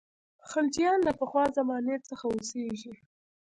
[0.49, 2.93] خلجیان له پخوا زمانې څخه اوسېږي.